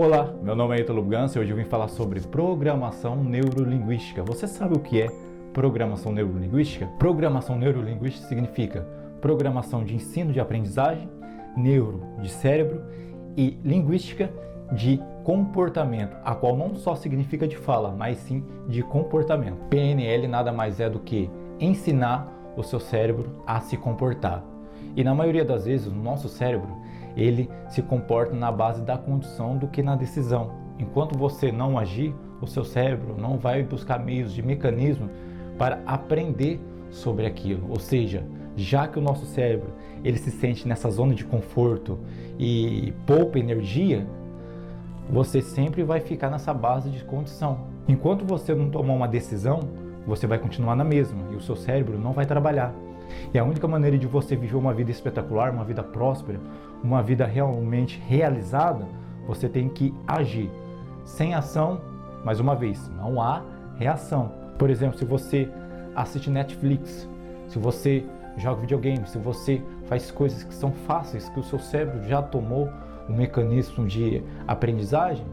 [0.00, 4.22] Olá, meu nome é Ítalo Ganso e hoje eu vim falar sobre programação neurolinguística.
[4.22, 5.08] Você sabe o que é
[5.52, 6.86] programação neurolinguística?
[6.98, 8.88] Programação neurolinguística significa
[9.20, 11.06] programação de ensino de aprendizagem,
[11.54, 12.82] neuro de cérebro
[13.36, 14.30] e linguística
[14.72, 19.58] de comportamento, a qual não só significa de fala, mas sim de comportamento.
[19.68, 21.30] PNL nada mais é do que
[21.60, 22.26] ensinar
[22.56, 24.49] o seu cérebro a se comportar.
[24.96, 26.76] E na maioria das vezes o nosso cérebro
[27.16, 30.52] ele se comporta na base da condição do que na decisão.
[30.78, 35.10] Enquanto você não agir, o seu cérebro não vai buscar meios de mecanismo
[35.58, 37.66] para aprender sobre aquilo.
[37.68, 38.24] Ou seja,
[38.56, 39.70] já que o nosso cérebro
[40.02, 41.98] ele se sente nessa zona de conforto
[42.38, 44.06] e poupa energia,
[45.10, 47.66] você sempre vai ficar nessa base de condição.
[47.88, 49.60] Enquanto você não tomar uma decisão,
[50.06, 52.72] você vai continuar na mesma e o seu cérebro não vai trabalhar.
[53.32, 56.40] E a única maneira de você viver uma vida espetacular, uma vida próspera,
[56.82, 58.86] uma vida realmente realizada,
[59.26, 60.50] você tem que agir.
[61.04, 61.80] Sem ação,
[62.24, 63.42] mais uma vez, não há
[63.76, 64.32] reação.
[64.58, 65.48] Por exemplo, se você
[65.94, 67.08] assiste Netflix,
[67.48, 68.04] se você
[68.36, 72.68] joga videogame, se você faz coisas que são fáceis, que o seu cérebro já tomou
[73.08, 75.24] o um mecanismo de aprendizagem,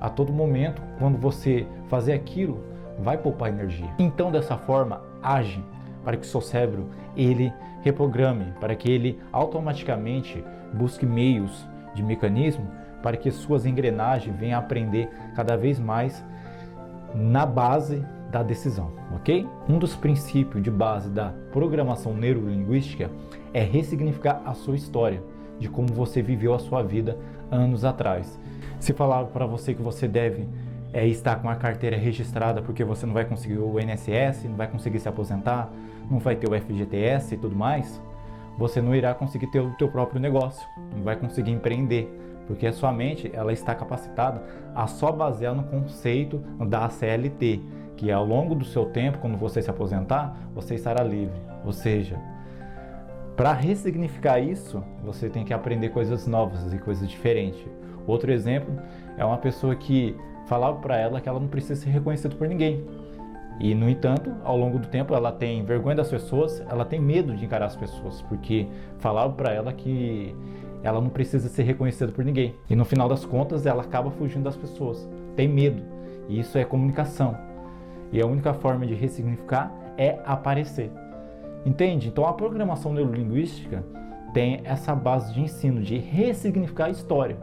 [0.00, 2.62] a todo momento, quando você fazer aquilo,
[2.98, 3.88] vai poupar energia.
[3.98, 5.62] Então, dessa forma, age
[6.06, 12.70] para que o seu cérebro ele reprograme, para que ele automaticamente busque meios de mecanismo
[13.02, 16.24] para que suas engrenagens venham a aprender cada vez mais
[17.14, 19.46] na base da decisão, ok?
[19.68, 23.10] Um dos princípios de base da programação neurolinguística
[23.54, 25.22] é ressignificar a sua história,
[25.58, 27.16] de como você viveu a sua vida
[27.50, 28.40] anos atrás.
[28.78, 30.48] Se falar para você que você deve
[30.92, 34.68] é, estar com a carteira registrada porque você não vai conseguir o INSS, não vai
[34.68, 35.70] conseguir se aposentar,
[36.10, 38.00] não vai ter o FGTS e tudo mais,
[38.58, 42.08] você não irá conseguir ter o teu próprio negócio, não vai conseguir empreender,
[42.46, 44.42] porque a sua mente ela está capacitada
[44.74, 47.60] a só basear no conceito da CLT,
[47.96, 51.36] que ao longo do seu tempo, quando você se aposentar, você estará livre.
[51.64, 52.18] Ou seja,
[53.36, 57.62] para ressignificar isso, você tem que aprender coisas novas e coisas diferentes.
[58.06, 58.74] Outro exemplo
[59.18, 60.16] é uma pessoa que
[60.46, 62.84] falava para ela que ela não precisa ser reconhecida por ninguém.
[63.60, 67.34] E, no entanto, ao longo do tempo, ela tem vergonha das pessoas, ela tem medo
[67.34, 68.66] de encarar as pessoas, porque
[68.98, 70.34] falavam para ela que
[70.82, 72.54] ela não precisa ser reconhecida por ninguém.
[72.70, 75.08] E no final das contas, ela acaba fugindo das pessoas.
[75.34, 75.82] Tem medo.
[76.28, 77.36] E isso é comunicação.
[78.12, 80.90] E a única forma de ressignificar é aparecer.
[81.66, 82.06] Entende?
[82.06, 83.84] Então a programação neurolinguística
[84.32, 87.36] tem essa base de ensino de ressignificar a história,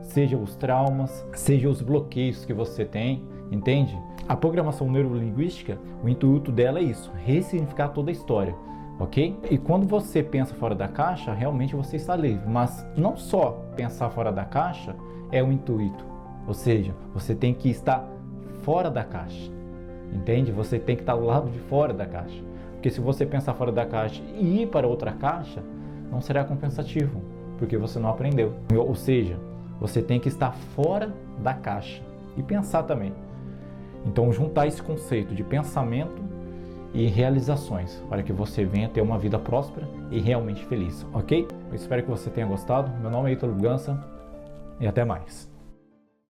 [0.00, 3.98] seja os traumas, seja os bloqueios que você tem, entende?
[4.28, 8.54] A programação neurolinguística, o intuito dela é isso, ressignificar toda a história,
[9.00, 9.36] ok?
[9.50, 12.48] E quando você pensa fora da caixa, realmente você está livre.
[12.48, 14.94] Mas não só pensar fora da caixa
[15.32, 16.04] é o intuito,
[16.46, 18.06] ou seja, você tem que estar
[18.62, 19.50] fora da caixa,
[20.12, 20.52] entende?
[20.52, 22.53] Você tem que estar do lado de fora da caixa.
[22.84, 25.62] Porque se você pensar fora da caixa e ir para outra caixa,
[26.12, 27.18] não será compensativo,
[27.56, 28.52] porque você não aprendeu.
[28.76, 29.38] Ou seja,
[29.80, 31.10] você tem que estar fora
[31.42, 32.02] da caixa
[32.36, 33.14] e pensar também.
[34.04, 36.22] Então, juntar esse conceito de pensamento
[36.92, 41.48] e realizações para que você venha ter uma vida próspera e realmente feliz, ok?
[41.70, 42.92] Eu espero que você tenha gostado.
[43.00, 43.98] Meu nome é Ítalo Gança
[44.78, 45.53] e até mais.